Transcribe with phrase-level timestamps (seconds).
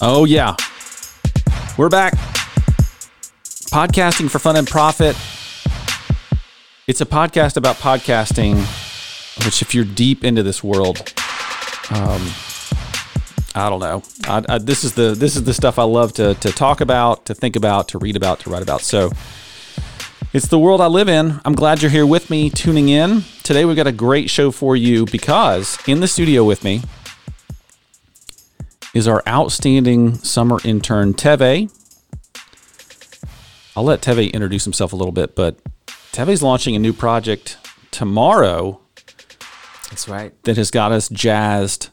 [0.00, 0.54] Oh, yeah.
[1.76, 2.12] We're back.
[3.72, 5.16] Podcasting for fun and profit.
[6.86, 8.58] It's a podcast about podcasting,
[9.44, 10.98] which, if you're deep into this world,
[11.90, 12.22] um,
[13.56, 14.04] I don't know.
[14.28, 17.26] I, I, this is the this is the stuff I love to to talk about,
[17.26, 18.82] to think about, to read about, to write about.
[18.82, 19.10] So
[20.32, 21.40] it's the world I live in.
[21.44, 23.24] I'm glad you're here with me, tuning in.
[23.42, 26.82] Today we've got a great show for you because in the studio with me
[28.94, 31.70] is our outstanding summer intern, Teve.
[33.76, 35.56] I'll let Teve introduce himself a little bit, but
[36.12, 37.58] Teve's launching a new project
[37.90, 38.80] tomorrow.
[39.90, 40.32] That's right.
[40.44, 41.90] That has got us jazzed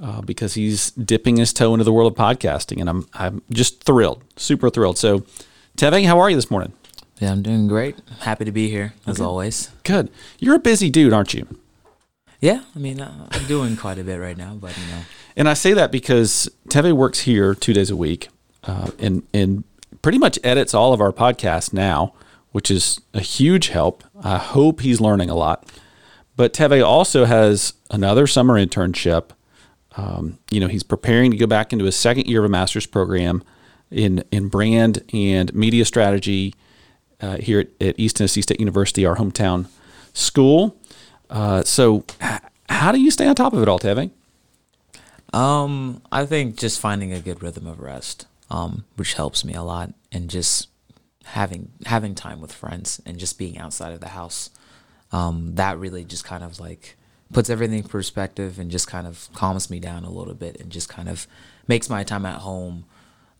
[0.00, 3.82] uh, because he's dipping his toe into the world of podcasting, and I'm I'm just
[3.82, 4.98] thrilled, super thrilled.
[4.98, 5.24] So,
[5.76, 6.72] Teve, how are you this morning?
[7.18, 7.96] Yeah, I'm doing great.
[8.20, 9.24] Happy to be here as okay.
[9.24, 9.70] always.
[9.84, 10.10] Good.
[10.38, 11.46] You're a busy dude, aren't you?
[12.40, 15.00] Yeah, I mean, uh, I'm doing quite a bit right now, but you know.
[15.36, 18.28] And I say that because Teve works here two days a week,
[18.64, 19.64] uh, and and
[20.02, 22.14] pretty much edits all of our podcasts now,
[22.52, 24.02] which is a huge help.
[24.22, 25.70] I hope he's learning a lot.
[26.36, 29.30] But Teve also has another summer internship.
[29.96, 32.86] Um, you know, he's preparing to go back into his second year of a master's
[32.86, 33.42] program
[33.90, 36.54] in in brand and media strategy
[37.20, 39.66] uh, here at, at, East Tennessee State University, our hometown
[40.12, 40.76] school.
[41.30, 44.10] Uh, so, h- how do you stay on top of it all, Teve?
[45.36, 49.62] Um, I think just finding a good rhythm of rest, um, which helps me a
[49.62, 50.68] lot, and just
[51.24, 54.50] having having time with friends and just being outside of the house.
[55.12, 56.96] Um, that really just kind of like
[57.32, 60.70] puts everything in perspective and just kind of calms me down a little bit and
[60.70, 61.26] just kind of
[61.68, 62.84] makes my time at home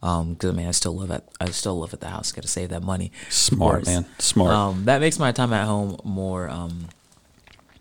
[0.00, 2.30] because um, I mean I still live at I still live at the house.
[2.30, 3.10] Got to save that money.
[3.30, 4.52] Smart man, smart.
[4.52, 6.88] Um, that makes my time at home more um,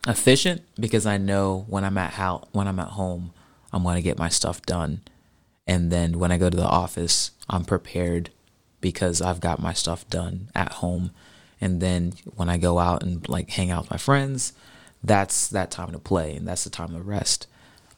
[0.08, 3.34] efficient because I know when I'm at how when I'm at home,
[3.76, 5.02] I'm going to get my stuff done,
[5.68, 8.32] and then when I go to the office, I'm prepared
[8.82, 11.12] because I've got my stuff done at home,
[11.62, 14.54] and then when I go out and like hang out with my friends,
[15.04, 17.48] that's that time to play and that's the time to rest.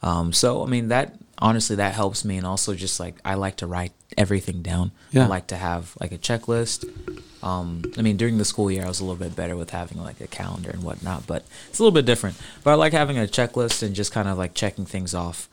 [0.02, 3.56] Um, so I mean that honestly that helps me and also just like I like
[3.56, 4.92] to write everything down.
[5.10, 5.24] Yeah.
[5.24, 6.88] I like to have like a checklist.
[7.42, 9.98] Um, I mean during the school year I was a little bit better with having
[9.98, 12.36] like a calendar and whatnot, but it's a little bit different.
[12.62, 15.48] But I like having a checklist and just kind of like checking things off.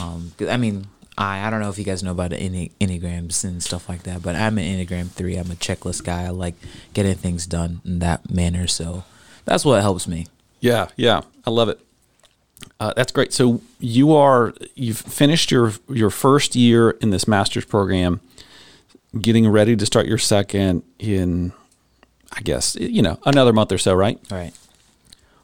[0.00, 0.86] Um, I mean
[1.18, 4.22] I I don't know if you guys know about the enneagrams and stuff like that,
[4.22, 5.36] but I'm an enneagram three.
[5.36, 6.24] I'm a checklist guy.
[6.24, 6.54] I like
[6.94, 8.66] getting things done in that manner.
[8.66, 9.04] So
[9.44, 10.26] that's what helps me.
[10.60, 11.80] Yeah, yeah, I love it.
[12.78, 13.32] Uh, that's great.
[13.32, 18.20] So you are you've finished your your first year in this master's program,
[19.20, 21.52] getting ready to start your second in,
[22.32, 24.18] I guess you know another month or so, right?
[24.30, 24.52] Right.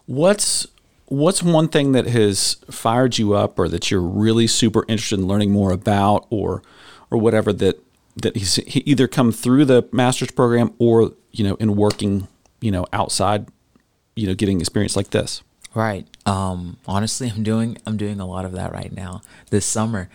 [0.07, 0.67] What's
[1.09, 5.27] what's one thing that has fired you up, or that you're really super interested in
[5.27, 6.63] learning more about, or
[7.11, 7.83] or whatever that
[8.17, 12.29] that he's he either come through the master's program or you know in working
[12.61, 13.47] you know outside,
[14.17, 15.43] you know getting experience like this.
[15.75, 16.07] Right.
[16.27, 20.09] Um, honestly, I'm doing I'm doing a lot of that right now this summer.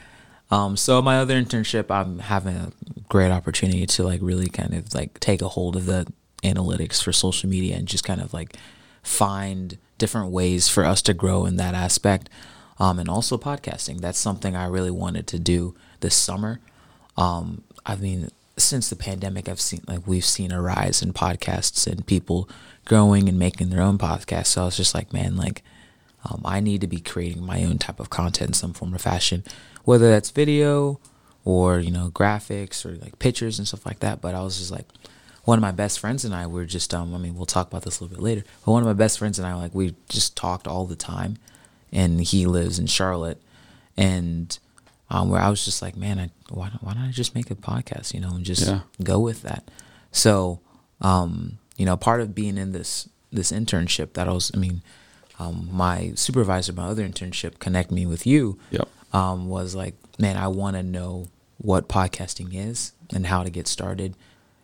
[0.51, 2.71] Um, so my other internship, I'm having a
[3.09, 6.05] great opportunity to like really kind of like take a hold of the
[6.43, 8.55] analytics for social media and just kind of like
[9.01, 12.29] find different ways for us to grow in that aspect.
[12.79, 14.01] Um, and also podcasting.
[14.01, 16.59] That's something I really wanted to do this summer.
[17.15, 21.87] Um, I mean, since the pandemic, I've seen like we've seen a rise in podcasts
[21.87, 22.49] and people
[22.85, 24.47] growing and making their own podcasts.
[24.47, 25.63] So I was just like, man, like
[26.25, 28.99] um, I need to be creating my own type of content in some form or
[28.99, 29.43] fashion,
[29.83, 30.99] whether that's video
[31.45, 34.21] or you know graphics or like pictures and stuff like that.
[34.21, 34.87] But I was just like,
[35.43, 37.83] one of my best friends and I were just um, I mean we'll talk about
[37.83, 38.43] this a little bit later.
[38.65, 41.37] But one of my best friends and I like we just talked all the time,
[41.91, 43.41] and he lives in Charlotte,
[43.97, 44.57] and
[45.09, 47.51] um, where I was just like, man, I, why don't, why don't I just make
[47.51, 48.79] a podcast, you know, and just yeah.
[49.03, 49.69] go with that.
[50.11, 50.59] So,
[51.01, 54.81] um, you know, part of being in this this internship that I was, I mean,
[55.39, 58.59] um, my supervisor, my other internship, connect me with you.
[58.71, 58.87] Yep.
[59.11, 63.67] Um, was like, man, I want to know what podcasting is and how to get
[63.67, 64.15] started,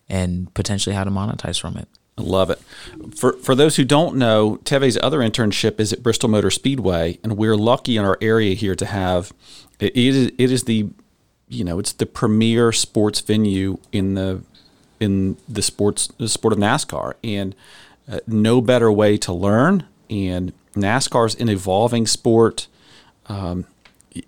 [0.09, 1.87] and potentially how to monetize from it.
[2.17, 2.59] I love it.
[3.15, 7.37] For for those who don't know, Teve's other internship is at Bristol Motor Speedway, and
[7.37, 9.31] we're lucky in our area here to have
[9.79, 10.89] it is it is the
[11.47, 14.43] you know it's the premier sports venue in the
[14.99, 17.55] in the sports the sport of NASCAR, and
[18.11, 19.85] uh, no better way to learn.
[20.09, 22.67] And NASCAR is an evolving sport
[23.27, 23.65] um,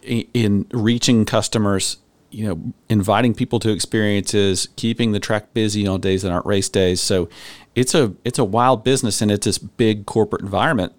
[0.01, 1.97] in reaching customers.
[2.31, 6.69] You know, inviting people to experiences, keeping the track busy on days that aren't race
[6.69, 7.01] days.
[7.01, 7.29] So,
[7.75, 10.93] it's a it's a wild business, and it's this big corporate environment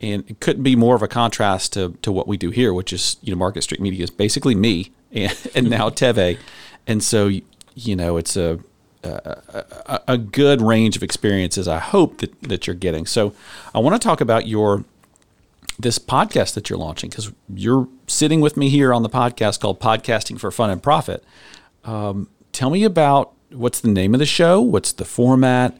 [0.00, 2.92] and it couldn't be more of a contrast to, to what we do here, which
[2.92, 6.18] is you know Market Street Media is basically me and, and now mm-hmm.
[6.18, 6.38] Teve,
[6.86, 7.30] and so
[7.74, 8.58] you know it's a,
[9.02, 11.68] a a good range of experiences.
[11.68, 13.06] I hope that that you're getting.
[13.06, 13.34] So
[13.74, 14.84] I want to talk about your
[15.78, 19.80] this podcast that you're launching because you're sitting with me here on the podcast called
[19.80, 21.22] Podcasting for Fun and Profit.
[21.84, 25.76] Um, tell me about what's the name of the show, what's the format.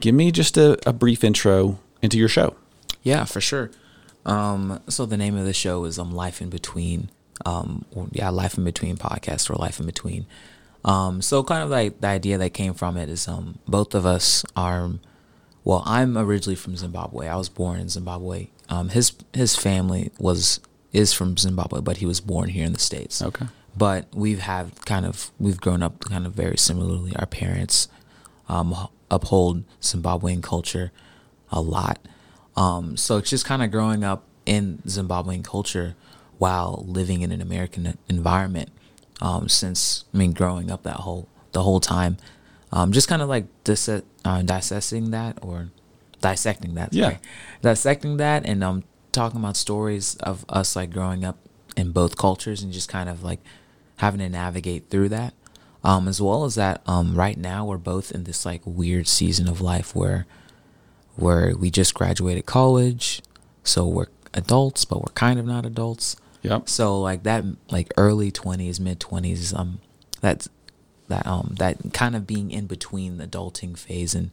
[0.00, 2.56] Give me just a, a brief intro into your show.
[3.02, 3.70] Yeah, for sure.
[4.26, 7.10] Um, so the name of the show is um, Life in Between.
[7.46, 10.26] Um, yeah, Life in Between podcast or Life in Between.
[10.84, 14.06] Um, so kind of like the idea that came from it is um, both of
[14.06, 14.90] us are.
[15.64, 17.26] Well, I'm originally from Zimbabwe.
[17.28, 18.48] I was born in Zimbabwe.
[18.68, 20.60] Um, his his family was
[20.92, 23.22] is from Zimbabwe, but he was born here in the states.
[23.22, 23.46] Okay.
[23.76, 27.14] But we've had kind of we've grown up kind of very similarly.
[27.16, 27.88] Our parents
[28.48, 28.74] um,
[29.10, 30.92] uphold Zimbabwean culture
[31.50, 31.98] a lot.
[32.56, 35.94] Um, so it's just kind of growing up in Zimbabwean culture
[36.38, 38.70] while living in an American environment.
[39.20, 42.16] Um, since I mean, growing up that whole the whole time,
[42.72, 45.70] um, just kind of like dis- uh, dissecting that or
[46.20, 46.92] dissecting that.
[46.94, 47.14] Sorry.
[47.14, 47.18] Yeah.
[47.62, 51.38] dissecting that, and um, talking about stories of us like growing up
[51.76, 53.40] in both cultures and just kind of like
[53.96, 55.34] having to navigate through that.
[55.84, 59.48] Um, as well as that, um, right now we're both in this like weird season
[59.48, 60.26] of life where
[61.14, 63.22] where we just graduated college,
[63.62, 66.16] so we're adults, but we're kind of not adults.
[66.42, 66.68] Yep.
[66.68, 69.80] So like that, like early twenties, mid twenties, um,
[70.20, 70.48] that's
[71.08, 74.30] that um that kind of being in between the adulting phase and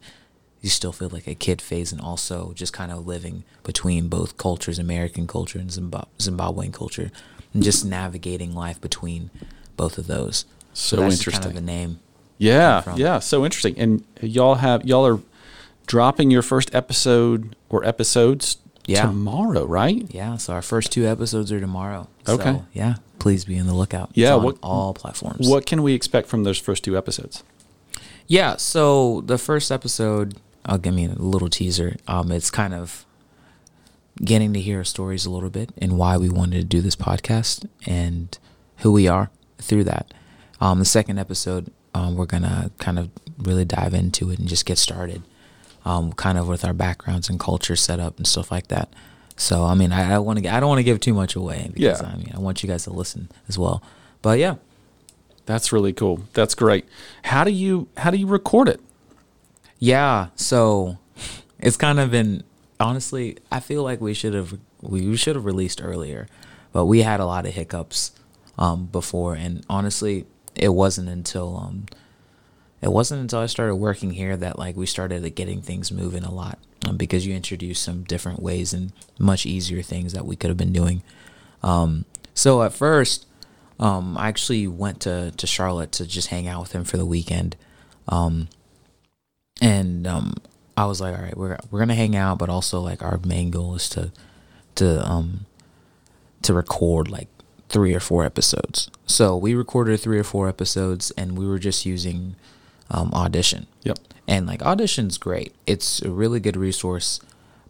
[0.62, 4.36] you still feel like a kid phase, and also just kind of living between both
[4.36, 7.10] cultures, American culture and Zimbab- Zimbabwean culture,
[7.54, 9.30] and just navigating life between
[9.76, 10.44] both of those.
[10.72, 11.42] So that's interesting.
[11.44, 12.00] Kind of the name.
[12.38, 13.78] Yeah, yeah, so interesting.
[13.78, 15.20] And y'all have y'all are
[15.86, 19.02] dropping your first episode or episodes Yeah.
[19.06, 20.06] tomorrow, right?
[20.10, 20.36] Yeah.
[20.36, 22.08] So our first two episodes are tomorrow.
[22.28, 22.42] Okay.
[22.44, 22.96] So, yeah.
[23.18, 24.10] Please be in the lookout.
[24.14, 25.48] Yeah, on what- all platforms.
[25.48, 27.42] What can we expect from those first two episodes?
[28.28, 30.36] Yeah, so the first episode,
[30.66, 31.96] I'll give me a little teaser.
[32.08, 33.06] Um, it's kind of
[34.24, 36.96] getting to hear our stories a little bit and why we wanted to do this
[36.96, 38.36] podcast and
[38.78, 40.12] who we are through that.
[40.60, 44.64] Um, the second episode, um, we're gonna kind of really dive into it and just
[44.66, 45.22] get started,
[45.84, 48.88] um, kind of with our backgrounds and culture set up and stuff like that.
[49.36, 51.70] So, I mean, I, I want to, I don't want to give too much away
[51.74, 52.08] because Yeah.
[52.08, 53.82] I mean, I want you guys to listen as well.
[54.22, 54.56] But yeah,
[55.44, 56.22] That's really cool.
[56.32, 56.86] That's great.
[57.24, 58.80] How do you how do you record it?
[59.78, 60.98] Yeah, so
[61.58, 62.44] it's kind of been
[62.80, 66.28] honestly, I feel like we should have we should have released earlier,
[66.72, 68.12] but we had a lot of hiccups
[68.58, 71.86] um, before, and honestly, it wasn't until um,
[72.80, 76.32] it wasn't until I started working here that like we started getting things moving a
[76.32, 80.48] lot um, because you introduced some different ways and much easier things that we could
[80.50, 81.02] have been doing.
[81.62, 83.26] Um, so at first,
[83.78, 87.06] um, I actually went to to Charlotte to just hang out with him for the
[87.06, 87.56] weekend.
[88.08, 88.48] Um,
[90.06, 90.34] and um,
[90.76, 93.50] I was like, all right, we're we're gonna hang out, but also like our main
[93.50, 94.12] goal is to
[94.76, 95.46] to um
[96.42, 97.28] to record like
[97.68, 98.90] three or four episodes.
[99.06, 102.36] So we recorded three or four episodes, and we were just using
[102.90, 103.66] um, Audition.
[103.82, 103.98] Yep.
[104.28, 105.54] And like Audition's great.
[105.66, 107.20] It's a really good resource,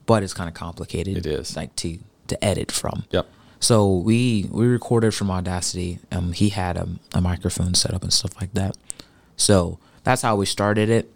[0.04, 1.18] but it's kind of complicated.
[1.18, 1.56] It is.
[1.56, 1.98] like to
[2.28, 3.04] to edit from.
[3.10, 3.26] Yep.
[3.60, 6.00] So we we recorded from Audacity.
[6.12, 8.76] Um, he had a, a microphone set up and stuff like that.
[9.36, 11.10] So that's how we started it.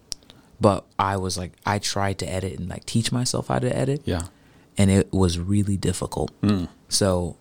[0.60, 4.02] But I was like, I tried to edit and like teach myself how to edit,
[4.04, 4.26] Yeah.
[4.76, 6.38] and it was really difficult.
[6.42, 6.68] Mm.
[6.88, 7.36] So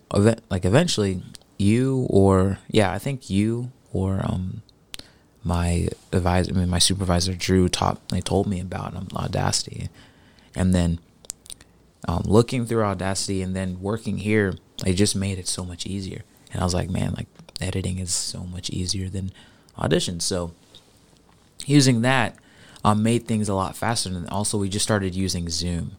[0.50, 1.22] like eventually,
[1.58, 4.62] you or yeah, I think you or um
[5.44, 9.88] my advisor, I mean my supervisor Drew taught they told me about um, Audacity,
[10.54, 10.98] and then
[12.08, 14.54] um, looking through Audacity and then working here,
[14.86, 16.22] it just made it so much easier.
[16.52, 17.26] And I was like, man, like
[17.60, 19.30] editing is so much easier than
[19.78, 20.20] Audition.
[20.20, 20.52] So
[21.66, 22.36] using that
[22.84, 24.08] um, made things a lot faster.
[24.10, 25.96] And also, we just started using Zoom.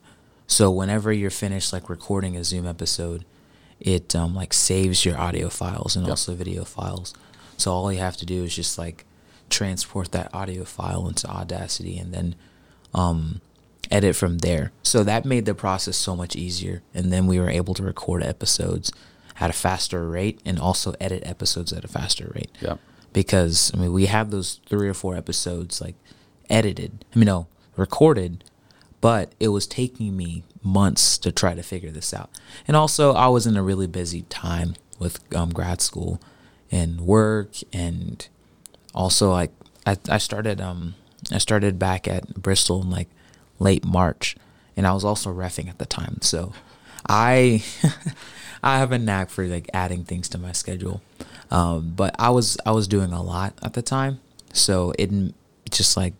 [0.47, 3.25] So whenever you're finished like recording a Zoom episode,
[3.79, 6.11] it um, like saves your audio files and Yep.
[6.11, 7.13] also video files.
[7.57, 9.05] So all you have to do is just like
[9.49, 12.35] transport that audio file into Audacity and then
[12.93, 13.41] um,
[13.89, 14.71] edit from there.
[14.83, 16.81] So that made the process so much easier.
[16.93, 18.91] And then we were able to record episodes
[19.39, 22.51] at a faster rate and also edit episodes at a faster rate.
[22.61, 22.79] Yep.
[23.13, 25.95] Because I mean, we have those three or four episodes like
[26.51, 27.05] edited.
[27.15, 28.43] I mean, no, recorded,
[28.99, 32.29] but it was taking me months to try to figure this out.
[32.67, 36.21] And also, I was in a really busy time with um, grad school
[36.71, 38.27] and work, and
[38.93, 39.49] also I,
[39.85, 40.95] I started um
[41.31, 43.09] I started back at Bristol in like
[43.59, 44.35] late March,
[44.77, 46.53] and I was also refing at the time, so
[47.07, 47.63] I
[48.63, 51.01] I have a knack for like adding things to my schedule.
[51.49, 54.19] Um, but I was I was doing a lot at the time,
[54.53, 55.11] so it
[55.69, 56.13] just like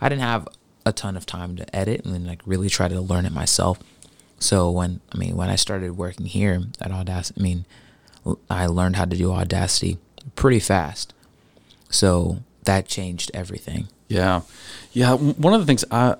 [0.00, 0.48] I didn't have
[0.86, 3.78] a ton of time to edit and then like really try to learn it myself.
[4.38, 7.66] So when I mean when I started working here at Audacity, I mean
[8.48, 9.98] I learned how to do Audacity
[10.34, 11.12] pretty fast.
[11.90, 13.88] So that changed everything.
[14.08, 14.42] Yeah,
[14.92, 15.14] yeah.
[15.14, 16.16] One of the things I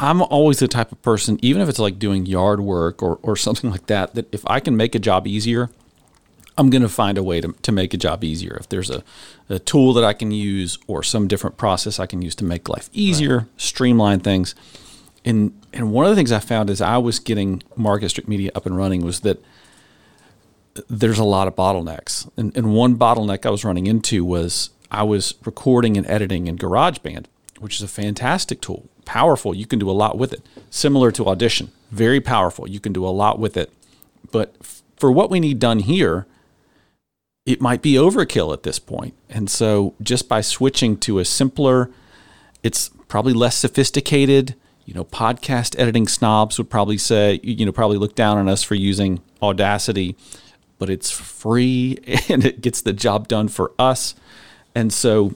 [0.00, 3.36] I'm always the type of person, even if it's like doing yard work or or
[3.36, 5.70] something like that, that if I can make a job easier,
[6.58, 8.56] I'm going to find a way to, to make a job easier.
[8.60, 9.02] If there's a,
[9.48, 12.68] a tool that I can use or some different process I can use to make
[12.68, 14.54] life easier, streamline things.
[15.24, 18.50] And and one of the things I found as I was getting Market Street Media
[18.54, 19.42] up and running was that
[20.88, 22.30] there's a lot of bottlenecks.
[22.36, 26.58] And, and one bottleneck I was running into was I was recording and editing in
[26.58, 27.26] GarageBand,
[27.58, 29.54] which is a fantastic tool, powerful.
[29.54, 30.42] You can do a lot with it.
[30.70, 32.68] Similar to Audition, very powerful.
[32.68, 33.72] You can do a lot with it.
[34.30, 36.26] But f- for what we need done here,
[37.44, 39.14] it might be overkill at this point.
[39.28, 41.90] And so just by switching to a simpler,
[42.62, 44.54] it's probably less sophisticated.
[44.84, 48.62] You know, podcast editing snobs would probably say, you know, probably look down on us
[48.62, 50.16] for using Audacity,
[50.78, 54.14] but it's free and it gets the job done for us.
[54.74, 55.34] And so,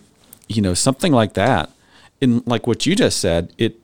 [0.48, 1.70] you know, something like that,
[2.20, 3.80] in like what you just said, it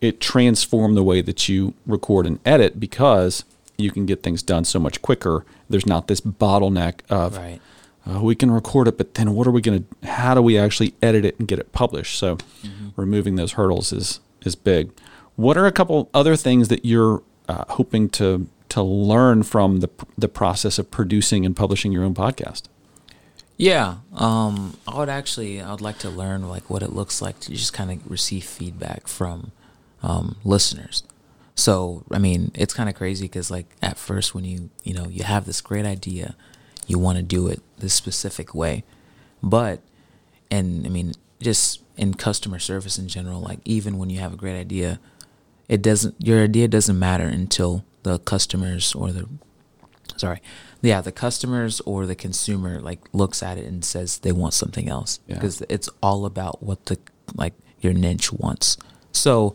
[0.00, 3.44] it transformed the way that you record and edit because
[3.80, 5.44] you can get things done so much quicker.
[5.68, 7.60] There's not this bottleneck of Right.
[8.06, 10.08] uh, we can record it, but then what are we going to?
[10.08, 12.18] How do we actually edit it and get it published?
[12.18, 12.38] So,
[12.96, 14.90] removing those hurdles is is big.
[15.36, 19.88] What are a couple other things that you're uh, hoping to to learn from the
[20.18, 22.62] the process of producing and publishing your own podcast?
[23.56, 27.40] Yeah, um, I would actually, I would like to learn like what it looks like
[27.40, 29.52] to just kind of receive feedback from
[30.02, 31.02] um, listeners.
[31.60, 35.06] So, I mean, it's kind of crazy because like at first when you you know
[35.08, 36.34] you have this great idea,
[36.86, 38.82] you want to do it this specific way,
[39.42, 39.80] but
[40.50, 44.36] and I mean just in customer service in general, like even when you have a
[44.36, 45.00] great idea,
[45.68, 49.28] it doesn't your idea doesn't matter until the customers or the
[50.16, 50.40] sorry
[50.82, 54.88] yeah the customers or the consumer like looks at it and says they want something
[54.88, 55.34] else Yeah.
[55.34, 56.98] because it's all about what the
[57.34, 58.76] like your niche wants
[59.12, 59.54] so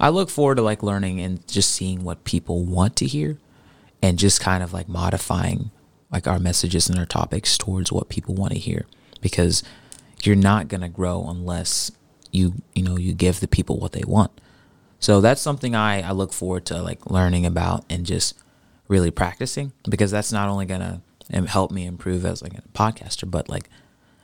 [0.00, 3.38] i look forward to like learning and just seeing what people want to hear
[4.02, 5.70] and just kind of like modifying
[6.10, 8.86] like our messages and our topics towards what people want to hear
[9.20, 9.62] because
[10.22, 11.92] you're not going to grow unless
[12.32, 14.30] you you know you give the people what they want
[15.00, 18.36] so that's something I, I look forward to like learning about and just
[18.86, 21.00] really practicing because that's not only gonna
[21.32, 23.70] um, help me improve as like a podcaster, but like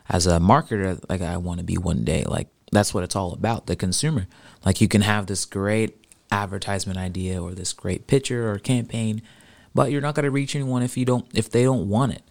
[0.09, 2.25] as a marketer, like I want to be one day.
[2.25, 3.67] Like that's what it's all about.
[3.67, 4.27] The consumer,
[4.65, 9.23] like you can have this great advertisement idea or this great picture or campaign,
[9.75, 12.23] but you're not gonna reach anyone if you don't if they don't want it.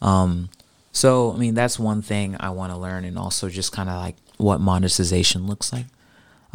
[0.00, 0.50] Um,
[0.92, 3.96] so I mean that's one thing I want to learn, and also just kind of
[3.96, 5.86] like what monetization looks like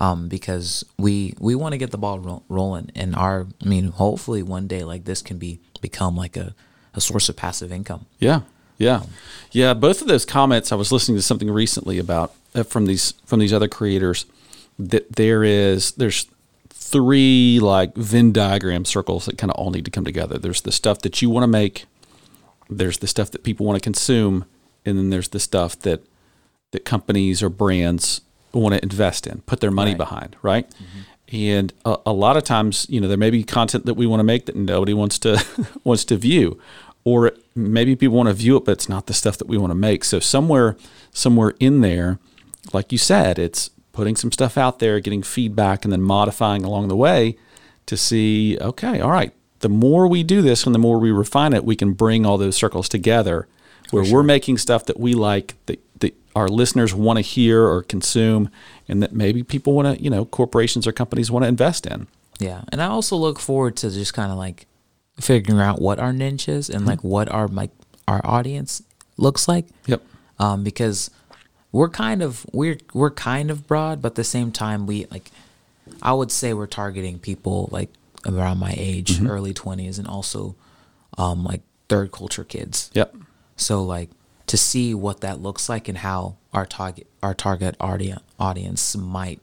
[0.01, 3.90] um, because we we want to get the ball ro- rolling and our I mean
[3.90, 6.56] hopefully one day like this can be become like a,
[6.96, 8.08] a source of passive income.
[8.18, 8.42] Yeah,
[8.82, 9.04] yeah,
[9.52, 9.74] yeah.
[9.74, 13.40] Both of those comments, I was listening to something recently about uh, from these from
[13.40, 14.26] these other creators
[14.80, 16.28] that there is there's
[16.70, 20.38] three like Venn diagram circles that kind of all need to come together.
[20.38, 21.86] There's the stuff that you want to make,
[22.70, 24.46] there's the stuff that people want to consume,
[24.86, 26.02] and then there's the stuff that
[26.72, 28.22] that companies or brands
[28.54, 29.98] want to invest in, put their money Right.
[29.98, 30.68] behind, right?
[31.34, 34.20] And a, a lot of times, you know, there may be content that we want
[34.20, 35.42] to make that nobody wants to
[35.84, 36.60] wants to view,
[37.03, 39.72] or maybe people want to view it, but it's not the stuff that we want
[39.72, 40.03] to make.
[40.03, 40.77] So somewhere,
[41.12, 42.20] somewhere in there,
[42.74, 46.88] like you said, it's putting some stuff out there, getting feedback, and then modifying along
[46.88, 47.38] the way
[47.88, 49.34] to see, okay, all right.
[49.60, 52.38] The more we do this and the more we refine it, we can bring all
[52.38, 53.48] those circles together
[53.91, 57.84] where we're making stuff that we like that, that our listeners want to hear or
[57.84, 58.50] consume
[58.88, 62.08] and that maybe people want to, you know, corporations or companies want to invest in.
[62.39, 64.65] Yeah, and I also look forward to just kind of like
[65.20, 67.72] figuring out what our niche is and like what our like
[68.08, 68.84] our audience
[69.18, 69.65] looks like.
[69.86, 70.01] Yep.
[70.39, 71.12] um, because
[71.72, 75.32] we're kind of we're we're kind of broad, but at the same time, we like
[76.01, 77.89] I would say we're targeting people like
[78.25, 80.56] around my age, early twenties, and also
[81.18, 82.89] um, like third culture kids.
[82.94, 83.15] Yep.
[83.56, 84.10] So like
[84.48, 89.39] to see what that looks like and how our target our target audience audience might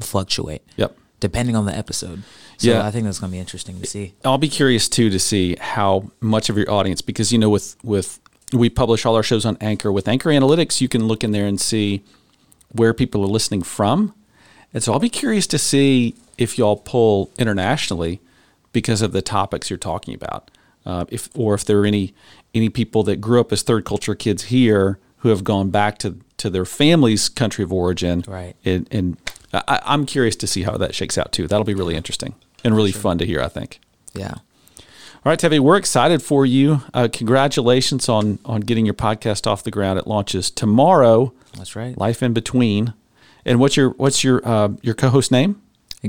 [0.00, 0.62] fluctuate.
[0.76, 0.96] Yep.
[1.22, 2.24] Depending on the episode.
[2.58, 2.86] So Yeah.
[2.86, 4.14] I think that's gonna be interesting to see.
[4.24, 7.76] I'll be curious too to see how much of your audience, because you know, with
[7.82, 8.18] with
[8.52, 9.90] we publish all our shows on Anchor.
[9.90, 12.02] With Anchor Analytics, you can look in there and see
[12.70, 14.12] where people are listening from,
[14.74, 18.20] and so I'll be curious to see if y'all pull internationally
[18.72, 20.50] because of the topics you're talking about,
[20.84, 22.14] uh, if or if there are any
[22.52, 26.18] any people that grew up as third culture kids here who have gone back to
[26.38, 28.24] to their family's country of origin.
[28.26, 28.56] Right.
[28.64, 29.16] And, and
[29.52, 31.46] I, I'm curious to see how that shakes out too.
[31.46, 33.40] That'll be really interesting and really fun to hear.
[33.40, 33.80] I think.
[34.14, 34.34] Yeah.
[35.24, 36.82] All right, Teve, we're excited for you.
[36.92, 39.98] Uh, congratulations on on getting your podcast off the ground.
[39.98, 41.32] It launches tomorrow.
[41.56, 41.96] That's right.
[41.96, 42.94] Life in between.
[43.44, 45.60] And what's your what's your uh, your co-host name?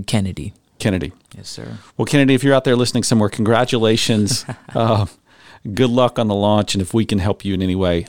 [0.07, 0.53] Kennedy.
[0.79, 1.13] Kennedy.
[1.37, 1.77] Yes, sir.
[1.97, 4.45] Well, Kennedy, if you're out there listening somewhere, congratulations.
[4.75, 5.05] uh,
[5.73, 8.07] good luck on the launch, and if we can help you in any way,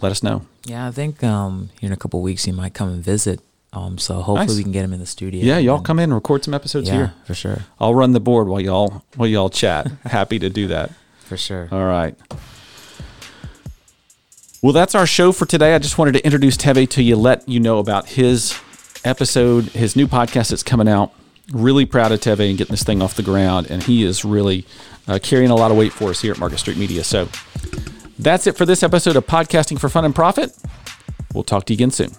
[0.00, 0.46] let us know.
[0.64, 3.40] Yeah, I think um, here in a couple weeks he might come and visit.
[3.76, 4.56] Um, so hopefully Nice.
[4.56, 5.44] we can get him in the studio.
[5.44, 7.14] Yeah, y'all come in and record some episodes Yeah, here.
[7.26, 9.86] for sure, I'll run the board while y'all while y'all chat.
[10.04, 10.90] Happy to do that.
[11.24, 11.68] for sure.
[11.70, 12.14] All right.
[14.62, 15.74] Well, that's our show for today.
[15.74, 18.58] I just wanted to introduce Teve to you, let you know about his
[19.04, 21.12] episode, his new podcast that's coming out.
[21.52, 24.64] Really proud of Teve and getting this thing off the ground, and he is really
[25.06, 27.04] uh, carrying a lot of weight for us here at Market Street Media.
[27.04, 27.28] So
[28.18, 30.56] that's it for this episode of Podcasting for Fun and Profit.
[31.34, 32.10] We'll talk to you again soon.